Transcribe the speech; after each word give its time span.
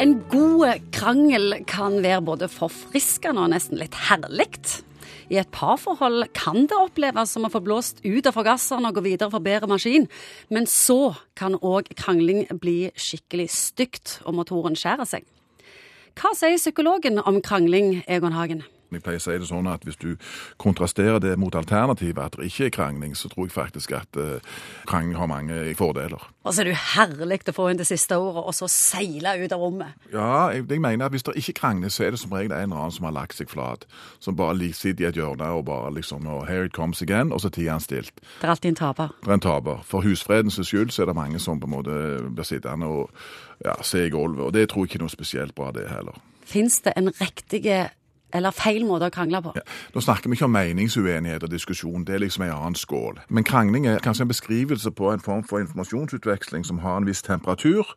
En 0.00 0.14
god 0.32 0.80
krangel 0.96 1.58
kan 1.68 1.98
være 2.00 2.22
både 2.24 2.46
forfriskende 2.48 3.42
og 3.42 3.50
nesten 3.52 3.76
litt 3.76 3.98
herlig. 4.08 4.46
I 5.28 5.36
et 5.42 5.50
parforhold 5.52 6.24
kan 6.32 6.64
det 6.70 6.78
oppleves 6.78 7.34
som 7.36 7.44
å 7.44 7.50
få 7.52 7.60
blåst 7.60 8.00
ut 8.00 8.24
av 8.24 8.32
forgasseren 8.32 8.88
og 8.88 8.96
gå 8.96 9.04
videre 9.04 9.28
for 9.28 9.44
bedre 9.44 9.68
maskin, 9.68 10.08
men 10.48 10.64
så 10.64 11.12
kan 11.36 11.58
òg 11.60 11.92
krangling 12.00 12.46
bli 12.62 12.88
skikkelig 12.96 13.50
stygt, 13.52 14.16
og 14.24 14.40
motoren 14.40 14.78
skjærer 14.78 15.04
seg. 15.04 15.28
Hva 16.16 16.32
sier 16.32 16.56
psykologen 16.56 17.20
om 17.20 17.42
krangling, 17.44 17.98
Egon 18.08 18.32
Hagen? 18.32 18.64
Jeg 18.90 19.04
pleier 19.04 19.20
å 19.20 19.24
si 19.24 19.36
det 19.38 19.48
sånn 19.48 19.68
at 19.70 19.84
Hvis 19.86 19.98
du 20.00 20.16
kontrasterer 20.60 21.20
det 21.22 21.36
mot 21.38 21.54
alternativet, 21.54 22.18
at 22.18 22.36
det 22.38 22.50
ikke 22.50 22.66
er 22.68 22.74
krangling, 22.74 23.16
så 23.16 23.28
tror 23.28 23.46
jeg 23.46 23.54
faktisk 23.54 23.92
at 23.96 24.18
uh, 24.18 24.38
krangling 24.86 25.16
har 25.18 25.30
mange 25.30 25.74
fordeler. 25.78 26.20
Og 26.44 26.54
så 26.54 26.62
er 26.62 26.70
det 26.70 26.74
jo 26.74 26.82
herlig 26.96 27.40
å 27.48 27.54
få 27.54 27.68
inn 27.70 27.80
det 27.80 27.86
siste 27.88 28.16
ordet, 28.16 28.44
og 28.44 28.54
så 28.56 28.68
seile 28.70 29.36
ut 29.40 29.52
av 29.52 29.60
rommet. 29.60 29.96
Ja, 30.12 30.48
jeg, 30.54 30.66
jeg 30.70 30.80
mener 30.80 31.06
at 31.06 31.14
hvis 31.14 31.26
det 31.26 31.36
ikke 31.36 31.58
krangler, 31.60 31.92
så 31.92 32.06
er 32.06 32.14
det 32.14 32.20
som 32.22 32.32
regel 32.32 32.52
en 32.52 32.70
eller 32.70 32.80
annen 32.80 32.94
som 32.96 33.08
har 33.08 33.16
lagt 33.16 33.36
seg 33.36 33.50
flat. 33.52 33.86
Som 34.20 34.38
bare 34.38 34.56
sitter 34.72 35.04
i 35.04 35.08
et 35.10 35.20
hjørne 35.20 35.50
og 35.56 35.66
bare 35.68 35.92
liksom 35.94 36.26
og 36.30 36.46
Here 36.48 36.64
it 36.64 36.72
comes 36.72 37.02
again, 37.02 37.32
og 37.32 37.40
så 37.40 37.50
tier 37.50 37.72
han 37.72 37.80
stilt. 37.80 38.12
Det 38.40 38.48
er 38.48 38.54
alltid 38.54 38.70
en 38.70 38.80
taper. 38.80 39.14
Det 39.20 39.28
er 39.28 39.38
en 39.38 39.46
taper. 39.46 39.84
For 39.84 40.04
husfredens 40.04 40.60
skyld 40.62 40.90
så 40.90 41.02
er 41.02 41.10
det 41.10 41.16
mange 41.16 41.38
som 41.38 41.60
på 41.60 41.68
en 41.68 41.76
måte 41.76 42.00
blir 42.28 42.46
sittende 42.46 42.86
og 42.86 43.10
ja, 43.64 43.76
se 43.82 44.06
i 44.06 44.10
gulvet. 44.10 44.44
Og 44.44 44.52
det 44.54 44.68
tror 44.68 44.84
jeg 44.84 44.92
ikke 44.92 45.00
er 45.00 45.06
noe 45.06 45.12
spesielt 45.12 45.54
bra, 45.54 45.70
det 45.74 45.88
heller. 45.90 46.16
Fins 46.50 46.80
det 46.82 46.96
en 46.96 47.12
riktig 47.20 47.62
eller 48.32 48.54
feil 48.54 48.86
måte 48.88 49.10
å 49.10 49.14
krangle 49.14 49.42
på? 49.44 49.54
Ja, 49.58 49.64
nå 49.94 50.02
snakker 50.04 50.30
vi 50.30 50.38
ikke 50.38 50.48
om 50.48 50.56
meningsuenighet 50.56 51.46
og 51.46 51.52
diskusjon, 51.52 52.04
det 52.04 52.16
er 52.16 52.24
liksom 52.24 52.46
en 52.46 52.56
annen 52.56 52.78
skål. 52.78 53.22
Men 53.28 53.46
krangling 53.46 53.86
er 53.86 54.02
kanskje 54.04 54.26
en 54.26 54.32
beskrivelse 54.32 54.90
på 54.90 55.12
en 55.12 55.24
form 55.24 55.44
for 55.46 55.62
informasjonsutveksling 55.64 56.66
som 56.66 56.82
har 56.84 57.00
en 57.00 57.08
viss 57.08 57.22
temperatur 57.26 57.96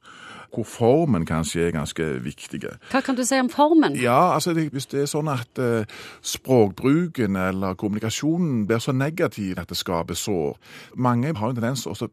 hvor 0.53 0.63
formen 0.63 1.25
kanskje 1.25 1.67
er 1.67 1.71
ganske 1.73 2.05
viktig. 2.23 2.61
Hva 2.91 3.01
kan 3.01 3.17
du 3.17 3.23
si 3.25 3.39
om 3.41 3.49
formen? 3.49 3.95
Ja, 3.97 4.33
altså 4.33 4.53
Hvis 4.53 4.85
det 4.91 5.01
er 5.01 5.09
sånn 5.09 5.31
at 5.31 5.59
eh, 5.59 5.89
språkbruken 6.21 7.35
eller 7.35 7.73
kommunikasjonen 7.73 8.67
blir 8.69 8.81
så 8.83 8.93
negativ 8.93 9.59
at 9.59 9.69
det 9.69 9.77
skaper 9.77 10.13
sår 10.13 10.57
Mange 10.95 11.33
har 11.33 11.49
en 11.49 11.57
tendens 11.57 11.83
til 11.83 11.93
å 11.93 12.09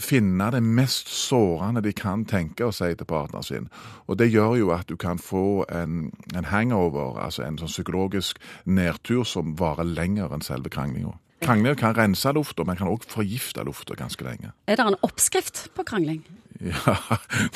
finne 0.00 0.50
det 0.52 0.60
mest 0.62 1.08
sårende 1.08 1.80
de 1.80 1.92
kan 1.96 2.24
tenke 2.28 2.66
å 2.66 2.72
si 2.74 2.90
til 2.94 3.08
partneren 3.08 3.44
sin. 3.44 3.68
Og 4.06 4.18
det 4.20 4.28
gjør 4.28 4.56
jo 4.60 4.72
at 4.74 4.88
du 4.88 4.96
kan 5.00 5.18
få 5.18 5.64
en, 5.72 6.10
en 6.36 6.48
hangover, 6.50 7.16
altså 7.24 7.45
en 7.46 7.60
sånn 7.60 7.72
psykologisk 7.72 8.40
nedtur 8.64 9.24
som 9.28 9.54
varer 9.58 9.88
lenger 9.88 10.34
enn 10.34 10.44
selve 10.44 10.72
kranglinga. 10.72 11.16
Krangling 11.44 11.76
kan 11.78 11.94
rense 11.94 12.32
lufta, 12.32 12.64
men 12.64 12.78
kan 12.78 12.88
òg 12.88 13.04
forgifte 13.08 13.64
lufta 13.66 13.94
ganske 13.98 14.24
lenge. 14.24 14.54
Er 14.66 14.78
det 14.80 14.86
en 14.86 14.98
oppskrift 15.04 15.66
på 15.76 15.84
krangling? 15.86 16.24
Ja, 16.66 16.96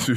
du 0.05 0.13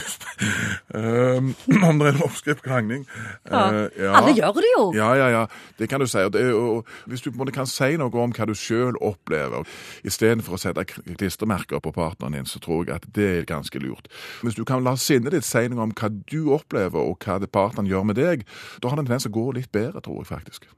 um, 0.95 1.55
Om 1.89 1.99
det 2.01 2.09
er 2.09 2.13
en 2.13 2.23
oppskrift 2.25 2.63
krangling 2.65 3.07
ja. 3.49 3.63
Uh, 3.73 3.89
ja. 3.97 4.13
Alle 4.19 4.35
gjør 4.37 4.61
det 4.61 4.71
jo. 4.71 4.85
Ja, 4.97 5.11
ja, 5.19 5.29
ja. 5.33 5.43
Det 5.79 5.89
kan 5.91 6.03
du 6.03 6.07
si. 6.11 6.19
Og, 6.19 6.33
det, 6.33 6.45
og 6.55 6.87
hvis 7.11 7.25
du 7.25 7.31
på 7.33 7.47
kan 7.55 7.69
si 7.71 7.95
noe 8.01 8.13
om 8.21 8.33
hva 8.35 8.47
du 8.49 8.55
sjøl 8.59 8.99
opplever, 9.05 9.67
istedenfor 10.07 10.57
å 10.57 10.61
sette 10.61 10.87
klistremerker 10.89 11.83
på 11.85 11.93
partneren 11.95 12.39
din, 12.39 12.49
så 12.49 12.61
tror 12.63 12.89
jeg 12.89 12.99
at 12.99 13.09
det 13.17 13.29
er 13.39 13.49
ganske 13.49 13.81
lurt. 13.83 14.09
Hvis 14.43 14.59
du 14.59 14.65
kan 14.69 14.85
la 14.85 14.97
sinnet 15.01 15.35
ditt 15.35 15.47
si 15.47 15.67
noe 15.71 15.89
om 15.89 15.95
hva 15.97 16.11
du 16.13 16.55
opplever, 16.57 17.01
og 17.01 17.25
hva 17.25 17.39
partneren 17.45 17.91
gjør 17.91 18.09
med 18.11 18.21
deg, 18.21 18.47
da 18.81 18.91
har 18.91 18.99
det 18.99 19.05
en 19.05 19.13
tendens 19.13 19.29
til 19.29 19.35
å 19.35 19.39
gå 19.39 19.47
litt 19.61 19.73
bedre, 19.75 20.03
tror 20.05 20.23
jeg 20.23 20.31
faktisk. 20.33 20.69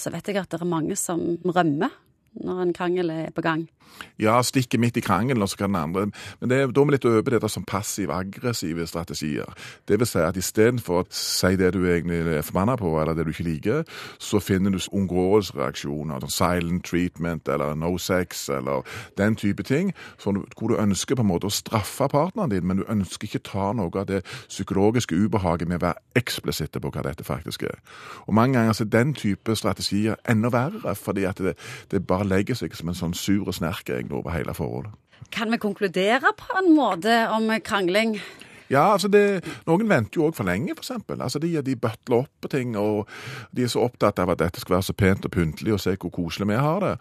Så 0.00 0.12
vet 0.14 0.28
jeg 0.28 0.40
at 0.40 0.52
det 0.52 0.60
er 0.60 0.68
mange 0.68 0.96
som 0.96 1.20
rømmer 1.44 1.92
når 2.34 2.62
en 2.62 2.72
krangel 2.76 3.10
er 3.10 3.30
på 3.34 3.44
gang. 3.44 3.68
Ja, 4.20 4.42
stikke 4.44 4.78
midt 4.78 4.96
i 4.96 5.02
krangelen, 5.04 5.42
og 5.42 5.48
så 5.48 5.56
kan 5.56 5.72
den 5.72 5.82
andre 5.82 6.10
Men 6.40 6.50
det, 6.50 6.74
da 6.74 6.80
er 6.80 6.84
vi 6.84 6.92
litt 6.92 7.04
over 7.04 7.30
det 7.30 7.50
som 7.50 7.64
passiv-aggressive 7.64 8.86
strategier. 8.86 9.48
Det 9.88 9.98
vil 9.98 10.06
si 10.06 10.18
at 10.18 10.36
istedenfor 10.36 11.02
å 11.02 11.06
si 11.10 11.56
det 11.56 11.72
du 11.74 11.80
egentlig 11.88 12.20
er 12.20 12.44
forbanna 12.44 12.76
på, 12.76 12.92
eller 13.00 13.14
det 13.14 13.24
du 13.26 13.32
ikke 13.32 13.48
liker, 13.48 13.84
så 14.18 14.40
finner 14.40 14.70
du 14.70 14.78
omgåelsesreaksjoner, 14.92 16.20
sånn 16.20 16.34
silent 16.34 16.84
treatment 16.84 17.48
eller 17.48 17.74
no 17.74 17.96
sex 17.98 18.48
eller 18.48 18.84
den 19.18 19.36
type 19.36 19.64
ting, 19.66 19.92
sånn, 20.18 20.42
hvor 20.56 20.72
du 20.72 20.76
ønsker 20.80 21.16
på 21.16 21.24
en 21.24 21.30
måte 21.30 21.48
å 21.48 21.54
straffe 21.54 22.08
partneren 22.12 22.52
din, 22.52 22.66
men 22.66 22.80
du 22.80 22.84
ønsker 22.88 23.28
ikke 23.28 23.44
ta 23.50 23.72
noe 23.76 23.92
av 23.96 24.08
det 24.10 24.22
psykologiske 24.48 25.16
ubehaget 25.16 25.68
med 25.68 25.80
å 25.80 25.86
være 25.88 26.20
eksplisitte 26.20 26.80
på 26.80 26.92
hva 26.92 27.04
dette 27.08 27.24
faktisk 27.24 27.64
er. 27.68 27.80
Og 28.26 28.34
Mange 28.36 28.58
ganger 28.58 28.76
er 28.80 28.92
den 28.92 29.14
type 29.14 29.56
strategier 29.56 30.20
enda 30.28 30.52
verre, 30.52 30.94
fordi 30.94 31.26
at 31.28 31.40
det, 31.40 31.56
det 31.90 32.04
bare 32.06 32.19
legger 32.26 32.58
seg 32.58 32.76
som 32.76 32.90
en 32.90 32.98
sånn 32.98 33.16
sur 33.16 33.50
snerk 33.54 33.88
egentlig 33.88 34.18
over 34.18 34.34
hele 34.34 34.54
forholdet. 34.56 34.92
Kan 35.30 35.52
vi 35.52 35.60
konkludere 35.62 36.32
på 36.36 36.58
en 36.58 36.72
måte 36.74 37.22
om 37.30 37.50
krangling? 37.62 38.18
Ja, 38.70 38.92
altså 38.92 39.08
det, 39.10 39.42
Noen 39.66 39.88
venter 39.90 40.20
jo 40.20 40.28
òg 40.28 40.36
for 40.38 40.46
lenge, 40.46 40.76
f.eks. 40.76 40.92
Altså 41.16 41.40
de, 41.42 41.50
de 41.66 41.74
bøtler 41.74 42.20
opp 42.22 42.30
på 42.42 42.50
ting, 42.52 42.76
og 42.78 43.08
de 43.56 43.64
er 43.66 43.72
så 43.72 43.82
opptatt 43.82 44.20
av 44.22 44.30
at 44.30 44.38
dette 44.44 44.62
skal 44.62 44.76
være 44.76 44.86
så 44.86 44.94
pent 44.94 45.26
og 45.26 45.32
pyntelig, 45.34 45.72
og 45.74 45.82
se 45.82 45.96
hvor 45.96 46.12
koselig 46.14 46.46
vi 46.52 46.58
har 46.60 46.78
det. 46.84 46.92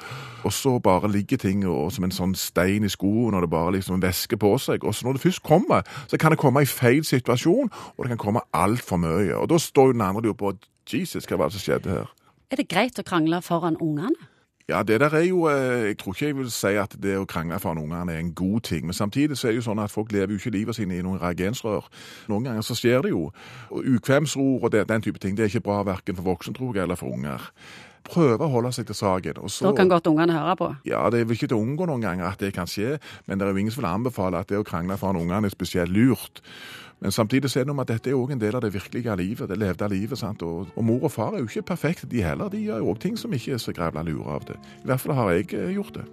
Og 0.49 0.53
så 0.55 0.73
bare 0.81 1.11
ligger 1.13 1.37
ting 1.37 1.67
og, 1.69 1.91
som 1.93 2.07
en 2.07 2.15
sånn 2.15 2.33
stein 2.33 2.87
i 2.87 2.89
skoen, 2.89 3.37
og 3.37 3.45
det 3.45 3.51
bare 3.53 3.75
liksom 3.77 4.01
væsker 4.01 4.41
på 4.41 4.55
seg. 4.57 4.81
Og 4.81 4.97
så 4.97 5.05
når 5.05 5.19
det 5.19 5.25
først 5.27 5.45
kommer, 5.45 5.85
så 6.09 6.17
kan 6.17 6.33
det 6.33 6.41
komme 6.41 6.65
i 6.65 6.71
feil 6.71 7.05
situasjon, 7.05 7.69
og 7.69 8.01
det 8.01 8.15
kan 8.15 8.23
komme 8.25 8.45
altfor 8.57 8.97
mye. 9.05 9.37
Og 9.37 9.51
da 9.53 9.61
står 9.61 9.91
jo 9.91 9.99
den 9.99 10.07
andre 10.09 10.33
og 10.33 10.41
på 10.41 10.55
Jesus, 10.89 11.29
hva 11.29 11.37
var 11.37 11.53
det 11.53 11.59
som 11.59 11.67
skjedde 11.67 11.93
her? 11.93 12.09
Er 12.49 12.57
det 12.57 12.69
greit 12.71 12.97
å 12.97 13.05
krangle 13.05 13.43
foran 13.45 13.77
ungene? 13.77 14.17
Ja, 14.69 14.83
det 14.83 14.99
der 15.01 15.13
er 15.17 15.23
jo 15.25 15.47
eh, 15.49 15.87
Jeg 15.87 15.97
tror 15.97 16.13
ikke 16.13 16.25
jeg 16.25 16.35
vil 16.37 16.51
si 16.53 16.75
at 16.77 16.93
det 17.01 17.15
å 17.17 17.25
krangle 17.25 17.57
foran 17.59 17.81
ungene 17.81 18.13
er 18.13 18.21
en 18.21 18.33
god 18.37 18.61
ting. 18.69 18.85
Men 18.85 18.93
samtidig 18.93 19.37
så 19.37 19.47
er 19.47 19.55
det 19.55 19.63
jo 19.63 19.65
sånn 19.65 19.81
at 19.81 19.89
folk 19.89 20.11
lever 20.13 20.35
jo 20.35 20.37
ikke 20.37 20.53
livet 20.53 20.77
sine 20.77 20.99
i 20.99 21.01
noen 21.01 21.17
reagensrør. 21.21 21.87
Noen 22.29 22.45
ganger 22.45 22.61
så 22.67 22.77
skjer 22.77 23.01
det 23.07 23.15
jo. 23.15 23.31
Og 23.73 23.87
Ukvemsord 23.95 24.67
og 24.69 24.77
den 24.77 25.01
type 25.01 25.17
ting 25.19 25.37
det 25.37 25.47
er 25.47 25.49
ikke 25.49 25.65
bra 25.71 25.81
verken 25.87 26.19
for 26.19 26.29
voksne, 26.29 26.53
eller 26.83 26.99
for 26.99 27.09
unger 27.17 27.49
prøve 28.09 28.45
å 28.45 28.51
holde 28.51 28.73
seg 28.75 28.89
til 28.89 28.97
saken. 28.97 29.41
Så, 29.47 29.69
da 29.69 29.73
kan 29.77 29.91
godt 29.91 30.09
ungene 30.11 30.35
høre 30.37 30.57
på? 30.59 30.69
Ja, 30.89 31.05
det 31.13 31.23
er 31.23 31.33
ikke 31.35 31.49
til 31.49 31.59
å 31.59 31.63
unngå 31.63 31.87
noen 31.89 32.03
ganger 32.03 32.31
at 32.31 32.43
det 32.43 32.53
kan 32.57 32.69
skje, 32.69 32.97
men 33.27 33.39
det 33.39 33.47
er 33.47 33.53
jo 33.53 33.63
ingen 33.63 33.75
som 33.75 33.83
vil 33.83 33.91
anbefale 33.93 34.41
at 34.41 34.51
det 34.51 34.59
å 34.59 34.67
krangle 34.67 34.97
foran 34.99 35.21
ungene 35.21 35.49
er 35.49 35.55
spesielt 35.55 35.93
lurt. 35.93 36.43
Men 36.99 37.11
samtidig 37.15 37.49
så 37.49 37.61
er 37.61 37.63
det 37.63 37.71
noe 37.71 37.79
med 37.79 37.87
at 37.87 37.95
dette 37.95 38.11
er 38.11 38.19
òg 38.19 38.33
en 38.35 38.41
del 38.41 38.57
av 38.57 38.63
det 38.65 38.73
virkelige 38.75 39.15
livet, 39.15 39.47
det 39.47 39.57
levde 39.59 39.87
livet. 39.91 40.19
sant? 40.19 40.43
Og, 40.43 40.67
og, 40.75 40.83
mor 40.83 41.07
og 41.07 41.13
far 41.13 41.35
er 41.35 41.43
jo 41.43 41.47
ikke 41.47 41.69
perfekte, 41.71 42.09
de 42.11 42.23
heller. 42.23 42.51
De 42.51 42.59
gjør 42.59 42.83
jo 42.83 42.91
òg 42.91 42.99
ting 42.99 43.15
som 43.19 43.33
ikke 43.33 43.55
er 43.55 43.61
så 43.63 43.73
grævla 43.75 44.03
lure 44.03 44.35
av 44.35 44.47
det. 44.49 44.57
I 44.83 44.89
hvert 44.91 45.05
fall 45.05 45.15
har 45.15 45.31
jeg 45.37 45.53
eh, 45.53 45.71
gjort 45.77 46.01
det. 46.01 46.07